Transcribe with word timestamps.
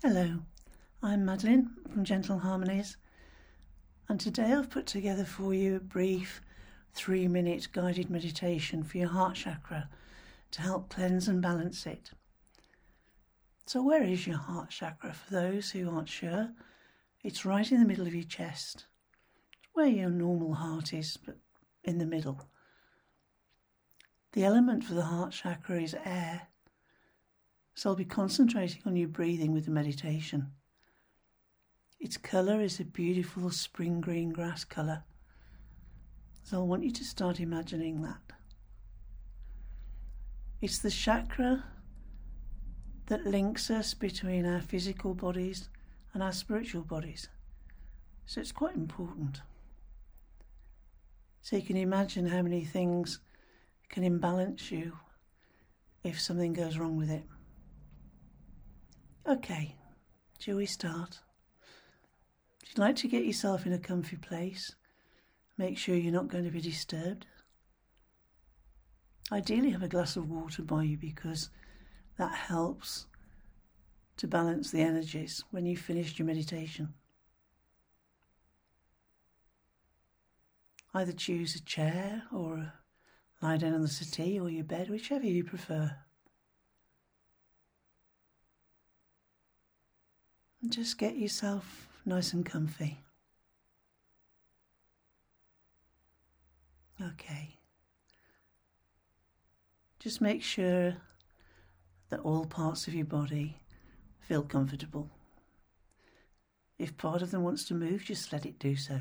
Hello, 0.00 0.38
I'm 1.02 1.24
Madeline 1.24 1.70
from 1.90 2.04
Gentle 2.04 2.38
Harmonies, 2.38 2.96
and 4.08 4.20
today 4.20 4.52
I've 4.52 4.70
put 4.70 4.86
together 4.86 5.24
for 5.24 5.52
you 5.52 5.74
a 5.74 5.80
brief 5.80 6.40
three 6.94 7.26
minute 7.26 7.66
guided 7.72 8.08
meditation 8.08 8.84
for 8.84 8.96
your 8.96 9.08
heart 9.08 9.34
chakra 9.34 9.88
to 10.52 10.62
help 10.62 10.88
cleanse 10.88 11.26
and 11.26 11.42
balance 11.42 11.84
it. 11.84 12.12
So, 13.66 13.82
where 13.82 14.04
is 14.04 14.24
your 14.24 14.36
heart 14.36 14.70
chakra 14.70 15.12
for 15.12 15.34
those 15.34 15.72
who 15.72 15.90
aren't 15.90 16.08
sure? 16.08 16.52
It's 17.24 17.44
right 17.44 17.72
in 17.72 17.80
the 17.80 17.88
middle 17.88 18.06
of 18.06 18.14
your 18.14 18.22
chest, 18.22 18.86
where 19.72 19.88
your 19.88 20.10
normal 20.10 20.54
heart 20.54 20.92
is, 20.92 21.16
but 21.16 21.38
in 21.82 21.98
the 21.98 22.06
middle. 22.06 22.48
The 24.32 24.44
element 24.44 24.84
for 24.84 24.94
the 24.94 25.06
heart 25.06 25.32
chakra 25.32 25.82
is 25.82 25.96
air, 26.04 26.42
so 27.78 27.90
I'll 27.90 27.94
be 27.94 28.04
concentrating 28.04 28.82
on 28.86 28.96
your 28.96 29.06
breathing 29.06 29.52
with 29.52 29.66
the 29.66 29.70
meditation. 29.70 30.50
Its 32.00 32.16
colour 32.16 32.60
is 32.60 32.80
a 32.80 32.84
beautiful 32.84 33.52
spring 33.52 34.00
green 34.00 34.30
grass 34.30 34.64
colour. 34.64 35.04
So 36.42 36.58
I 36.58 36.64
want 36.64 36.82
you 36.82 36.90
to 36.90 37.04
start 37.04 37.38
imagining 37.38 38.02
that. 38.02 38.20
It's 40.60 40.80
the 40.80 40.90
chakra 40.90 41.62
that 43.06 43.24
links 43.24 43.70
us 43.70 43.94
between 43.94 44.44
our 44.44 44.60
physical 44.60 45.14
bodies 45.14 45.68
and 46.14 46.20
our 46.20 46.32
spiritual 46.32 46.82
bodies. 46.82 47.28
So 48.26 48.40
it's 48.40 48.50
quite 48.50 48.74
important. 48.74 49.40
So 51.42 51.54
you 51.54 51.62
can 51.62 51.76
imagine 51.76 52.26
how 52.26 52.42
many 52.42 52.64
things 52.64 53.20
can 53.88 54.02
imbalance 54.02 54.72
you 54.72 54.98
if 56.02 56.20
something 56.20 56.54
goes 56.54 56.76
wrong 56.76 56.96
with 56.96 57.10
it. 57.10 57.22
Okay, 59.28 59.74
shall 60.38 60.56
we 60.56 60.64
start? 60.64 61.18
If 62.62 62.70
you'd 62.70 62.78
like 62.78 62.96
to 62.96 63.08
get 63.08 63.26
yourself 63.26 63.66
in 63.66 63.74
a 63.74 63.78
comfy 63.78 64.16
place, 64.16 64.74
make 65.58 65.76
sure 65.76 65.94
you're 65.94 66.10
not 66.14 66.28
going 66.28 66.44
to 66.44 66.50
be 66.50 66.62
disturbed. 66.62 67.26
Ideally, 69.30 69.68
have 69.68 69.82
a 69.82 69.88
glass 69.88 70.16
of 70.16 70.30
water 70.30 70.62
by 70.62 70.84
you 70.84 70.96
because 70.96 71.50
that 72.16 72.32
helps 72.32 73.06
to 74.16 74.26
balance 74.26 74.70
the 74.70 74.80
energies 74.80 75.44
when 75.50 75.66
you've 75.66 75.80
finished 75.80 76.18
your 76.18 76.24
meditation. 76.24 76.94
Either 80.94 81.12
choose 81.12 81.54
a 81.54 81.60
chair 81.60 82.22
or 82.32 82.72
lie 83.42 83.58
down 83.58 83.74
on 83.74 83.82
the 83.82 83.88
settee 83.88 84.40
or 84.40 84.48
your 84.48 84.64
bed, 84.64 84.88
whichever 84.88 85.26
you 85.26 85.44
prefer. 85.44 85.98
Just 90.70 90.98
get 90.98 91.16
yourself 91.16 91.88
nice 92.04 92.32
and 92.32 92.44
comfy. 92.44 92.98
Okay. 97.00 97.58
Just 99.98 100.20
make 100.20 100.42
sure 100.42 100.96
that 102.10 102.20
all 102.20 102.46
parts 102.46 102.86
of 102.88 102.94
your 102.94 103.04
body 103.04 103.56
feel 104.20 104.42
comfortable. 104.42 105.10
If 106.78 106.96
part 106.96 107.22
of 107.22 107.30
them 107.30 107.42
wants 107.42 107.64
to 107.64 107.74
move, 107.74 108.04
just 108.04 108.32
let 108.32 108.46
it 108.46 108.58
do 108.58 108.76
so. 108.76 109.00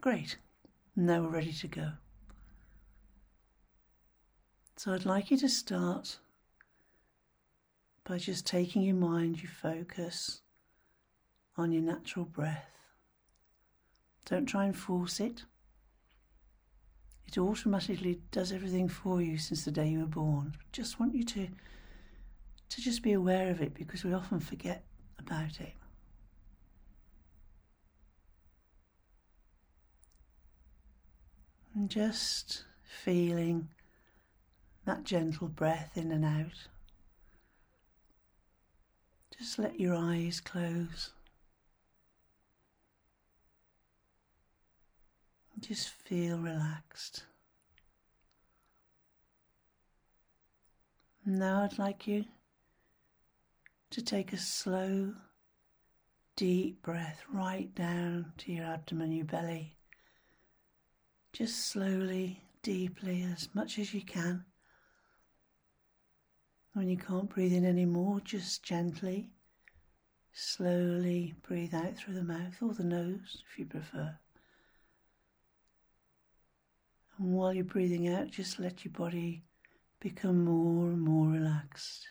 Great. 0.00 0.36
Now 0.96 1.22
we're 1.22 1.28
ready 1.28 1.52
to 1.52 1.68
go. 1.68 1.92
So 4.76 4.92
I'd 4.92 5.04
like 5.04 5.30
you 5.30 5.36
to 5.38 5.48
start 5.48 6.18
by 8.04 8.18
just 8.18 8.46
taking 8.46 8.82
your 8.82 8.96
mind, 8.96 9.42
your 9.42 9.50
focus 9.50 10.42
on 11.56 11.72
your 11.72 11.82
natural 11.82 12.24
breath. 12.24 12.70
Don't 14.24 14.46
try 14.46 14.64
and 14.64 14.76
force 14.76 15.20
it. 15.20 15.44
It 17.26 17.38
automatically 17.38 18.20
does 18.30 18.52
everything 18.52 18.88
for 18.88 19.22
you 19.22 19.38
since 19.38 19.64
the 19.64 19.70
day 19.70 19.88
you 19.88 20.00
were 20.00 20.06
born. 20.06 20.54
Just 20.72 21.00
want 21.00 21.14
you 21.14 21.24
to 21.24 21.48
to 22.68 22.80
just 22.80 23.02
be 23.02 23.12
aware 23.12 23.50
of 23.50 23.60
it 23.60 23.74
because 23.74 24.02
we 24.02 24.14
often 24.14 24.40
forget 24.40 24.82
about 25.18 25.60
it. 25.60 25.74
And 31.74 31.90
just 31.90 32.64
feeling 32.82 33.68
that 34.86 35.04
gentle 35.04 35.48
breath 35.48 35.96
in 35.96 36.12
and 36.12 36.24
out. 36.24 36.68
Just 39.42 39.58
let 39.58 39.80
your 39.80 39.96
eyes 39.96 40.40
close. 40.40 41.10
Just 45.58 45.88
feel 45.88 46.38
relaxed. 46.38 47.24
Now 51.26 51.64
I'd 51.64 51.76
like 51.76 52.06
you 52.06 52.24
to 53.90 54.00
take 54.00 54.32
a 54.32 54.36
slow, 54.36 55.12
deep 56.36 56.80
breath 56.80 57.24
right 57.28 57.74
down 57.74 58.34
to 58.38 58.52
your 58.52 58.66
abdomen, 58.66 59.10
your 59.10 59.24
belly. 59.24 59.74
Just 61.32 61.66
slowly, 61.66 62.44
deeply, 62.62 63.24
as 63.24 63.48
much 63.54 63.80
as 63.80 63.92
you 63.92 64.02
can. 64.02 64.44
When 66.74 66.88
you 66.88 66.96
can't 66.96 67.28
breathe 67.28 67.52
in 67.52 67.66
anymore, 67.66 68.20
just 68.24 68.62
gently, 68.62 69.30
slowly 70.32 71.34
breathe 71.42 71.74
out 71.74 71.96
through 71.96 72.14
the 72.14 72.24
mouth 72.24 72.62
or 72.62 72.72
the 72.72 72.82
nose 72.82 73.42
if 73.46 73.58
you 73.58 73.66
prefer. 73.66 74.18
And 77.18 77.34
while 77.34 77.52
you're 77.52 77.64
breathing 77.64 78.08
out, 78.08 78.30
just 78.30 78.58
let 78.58 78.86
your 78.86 78.92
body 78.92 79.44
become 80.00 80.44
more 80.44 80.86
and 80.86 81.00
more 81.00 81.28
relaxed. 81.28 82.10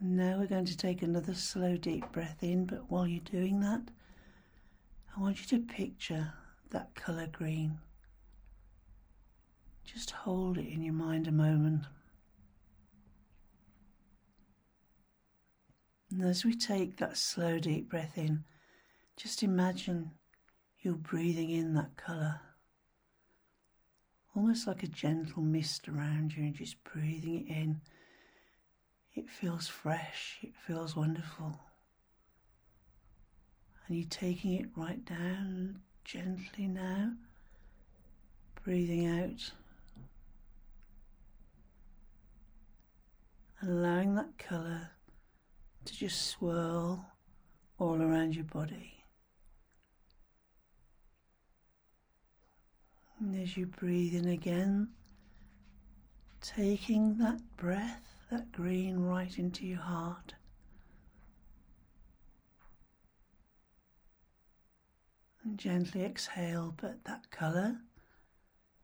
And 0.00 0.16
now 0.16 0.38
we're 0.38 0.46
going 0.46 0.64
to 0.64 0.76
take 0.76 1.02
another 1.02 1.34
slow, 1.34 1.76
deep 1.76 2.10
breath 2.10 2.42
in, 2.42 2.66
but 2.66 2.90
while 2.90 3.06
you're 3.06 3.20
doing 3.20 3.60
that, 3.60 3.82
I 5.16 5.20
want 5.20 5.40
you 5.40 5.58
to 5.58 5.64
picture 5.64 6.32
that 6.70 6.94
colour 6.96 7.28
green. 7.28 7.78
Just 9.90 10.10
hold 10.10 10.58
it 10.58 10.68
in 10.70 10.82
your 10.82 10.92
mind 10.92 11.26
a 11.28 11.32
moment. 11.32 11.84
And 16.10 16.22
as 16.22 16.44
we 16.44 16.54
take 16.54 16.98
that 16.98 17.16
slow, 17.16 17.58
deep 17.58 17.88
breath 17.88 18.18
in, 18.18 18.44
just 19.16 19.42
imagine 19.42 20.10
you're 20.80 20.94
breathing 20.94 21.48
in 21.48 21.72
that 21.74 21.96
colour. 21.96 22.38
Almost 24.36 24.66
like 24.66 24.82
a 24.82 24.88
gentle 24.88 25.42
mist 25.42 25.88
around 25.88 26.36
you, 26.36 26.44
and 26.44 26.54
just 26.54 26.76
breathing 26.84 27.46
it 27.46 27.50
in. 27.50 27.80
It 29.14 29.30
feels 29.30 29.68
fresh, 29.68 30.36
it 30.42 30.52
feels 30.66 30.96
wonderful. 30.96 31.58
And 33.86 33.96
you're 33.96 34.06
taking 34.10 34.52
it 34.52 34.66
right 34.76 35.02
down 35.02 35.80
gently 36.04 36.68
now, 36.68 37.12
breathing 38.62 39.06
out 39.06 39.50
allowing 43.62 44.14
that 44.14 44.38
colour 44.38 44.90
to 45.84 45.94
just 45.94 46.26
swirl 46.26 47.04
all 47.78 48.00
around 48.00 48.34
your 48.34 48.44
body. 48.44 48.94
And 53.20 53.40
as 53.42 53.56
you 53.56 53.66
breathe 53.66 54.14
in 54.14 54.28
again, 54.28 54.90
taking 56.40 57.18
that 57.18 57.40
breath, 57.56 58.14
that 58.30 58.52
green, 58.52 59.00
right 59.00 59.36
into 59.38 59.66
your 59.66 59.80
heart. 59.80 60.34
And 65.42 65.58
gently 65.58 66.04
exhale, 66.04 66.74
but 66.80 67.04
that 67.04 67.30
colour 67.30 67.78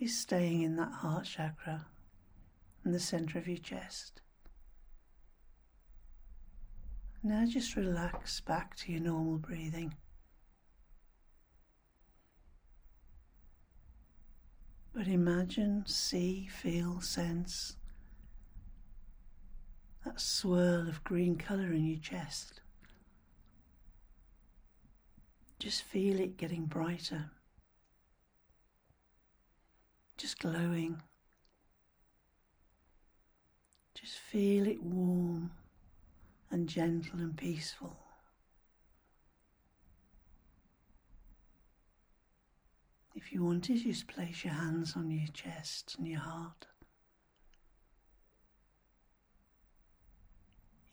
is 0.00 0.18
staying 0.18 0.62
in 0.62 0.76
that 0.76 0.92
heart 0.92 1.26
chakra 1.26 1.86
in 2.84 2.92
the 2.92 3.00
centre 3.00 3.38
of 3.38 3.46
your 3.46 3.58
chest. 3.58 4.22
Now 7.26 7.44
just 7.44 7.74
relax 7.74 8.40
back 8.40 8.76
to 8.76 8.92
your 8.92 9.00
normal 9.00 9.38
breathing. 9.38 9.92
But 14.94 15.08
imagine, 15.08 15.82
see, 15.88 16.46
feel, 16.46 17.00
sense 17.00 17.74
that 20.04 20.20
swirl 20.20 20.88
of 20.88 21.02
green 21.02 21.36
colour 21.36 21.72
in 21.72 21.84
your 21.84 21.98
chest. 21.98 22.60
Just 25.58 25.82
feel 25.82 26.20
it 26.20 26.36
getting 26.36 26.66
brighter. 26.66 27.32
just 30.16 30.38
glowing. 30.38 31.02
Just 33.96 34.16
feel 34.16 34.68
it 34.68 34.80
warm 34.80 35.50
and 36.50 36.68
gentle 36.68 37.18
and 37.18 37.36
peaceful. 37.36 37.96
If 43.14 43.32
you 43.32 43.42
want 43.42 43.64
to, 43.64 43.78
just 43.78 44.06
place 44.06 44.44
your 44.44 44.54
hands 44.54 44.94
on 44.94 45.10
your 45.10 45.26
chest 45.32 45.96
and 45.98 46.06
your 46.06 46.20
heart. 46.20 46.66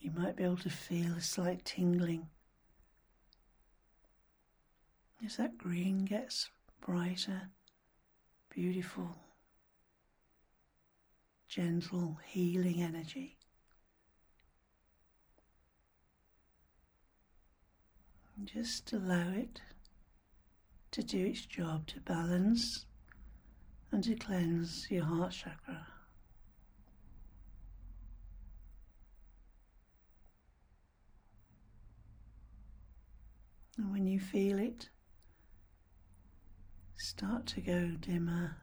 You 0.00 0.12
might 0.12 0.36
be 0.36 0.44
able 0.44 0.56
to 0.58 0.70
feel 0.70 1.12
a 1.12 1.20
slight 1.20 1.64
tingling 1.64 2.28
as 5.24 5.36
that 5.36 5.58
green 5.58 6.04
gets 6.04 6.50
brighter, 6.80 7.50
beautiful, 8.50 9.16
gentle, 11.48 12.18
healing 12.24 12.82
energy. 12.82 13.36
Just 18.44 18.92
allow 18.92 19.30
it 19.32 19.60
to 20.90 21.02
do 21.02 21.24
its 21.26 21.46
job 21.46 21.86
to 21.88 22.00
balance 22.00 22.86
and 23.90 24.02
to 24.04 24.14
cleanse 24.14 24.90
your 24.90 25.04
heart 25.04 25.32
chakra. 25.32 25.86
And 33.78 33.92
when 33.92 34.06
you 34.06 34.18
feel 34.18 34.58
it 34.58 34.88
start 36.96 37.46
to 37.46 37.60
go 37.60 37.90
dimmer, 38.00 38.56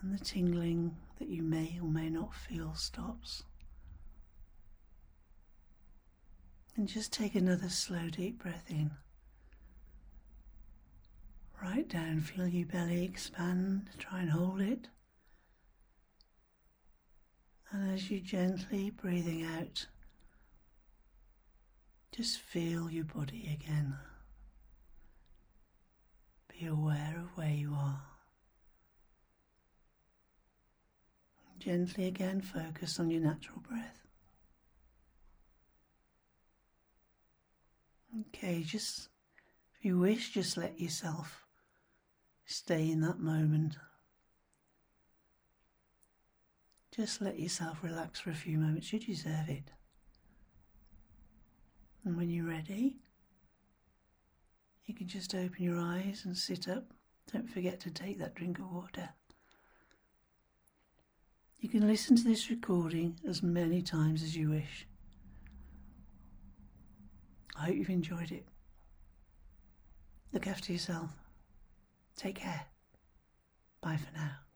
and 0.00 0.18
the 0.18 0.24
tingling 0.24 0.96
that 1.18 1.28
you 1.28 1.42
may 1.42 1.78
or 1.82 1.88
may 1.88 2.08
not 2.08 2.34
feel 2.34 2.74
stops. 2.74 3.42
And 6.78 6.86
just 6.86 7.12
take 7.12 7.34
another 7.34 7.68
slow, 7.68 8.08
deep 8.08 8.40
breath 8.40 8.66
in. 8.68 8.92
Right 11.60 11.88
down, 11.88 12.20
feel 12.20 12.46
your 12.46 12.68
belly 12.68 13.04
expand, 13.04 13.90
try 13.98 14.20
and 14.20 14.30
hold 14.30 14.60
it. 14.60 14.86
And 17.72 17.92
as 17.92 18.08
you 18.12 18.20
gently 18.20 18.90
breathing 18.90 19.44
out, 19.44 19.88
just 22.12 22.38
feel 22.38 22.88
your 22.88 23.06
body 23.06 23.58
again. 23.60 23.96
Be 26.46 26.66
aware 26.66 27.16
of 27.18 27.36
where 27.36 27.50
you 27.50 27.74
are. 27.74 28.02
Gently 31.58 32.06
again 32.06 32.40
focus 32.40 33.00
on 33.00 33.10
your 33.10 33.22
natural 33.22 33.58
breath. 33.68 34.07
Okay, 38.28 38.62
just 38.62 39.08
if 39.78 39.84
you 39.84 39.98
wish, 39.98 40.32
just 40.32 40.56
let 40.56 40.80
yourself 40.80 41.44
stay 42.44 42.90
in 42.90 43.00
that 43.00 43.20
moment. 43.20 43.76
Just 46.94 47.20
let 47.20 47.38
yourself 47.38 47.78
relax 47.82 48.20
for 48.20 48.30
a 48.30 48.34
few 48.34 48.58
moments. 48.58 48.92
You 48.92 48.98
deserve 48.98 49.48
it. 49.48 49.70
And 52.04 52.16
when 52.16 52.28
you're 52.28 52.48
ready, 52.48 52.96
you 54.84 54.94
can 54.94 55.06
just 55.06 55.34
open 55.34 55.62
your 55.62 55.78
eyes 55.78 56.22
and 56.24 56.36
sit 56.36 56.68
up. 56.68 56.92
Don't 57.32 57.48
forget 57.48 57.78
to 57.80 57.90
take 57.90 58.18
that 58.18 58.34
drink 58.34 58.58
of 58.58 58.72
water. 58.72 59.10
You 61.60 61.68
can 61.68 61.86
listen 61.86 62.16
to 62.16 62.24
this 62.24 62.50
recording 62.50 63.20
as 63.28 63.42
many 63.42 63.82
times 63.82 64.22
as 64.22 64.36
you 64.36 64.50
wish. 64.50 64.87
I 67.58 67.66
hope 67.66 67.76
you've 67.76 67.90
enjoyed 67.90 68.30
it. 68.30 68.46
Look 70.32 70.46
after 70.46 70.72
yourself. 70.72 71.10
Take 72.16 72.36
care. 72.36 72.66
Bye 73.80 73.96
for 73.96 74.16
now. 74.16 74.47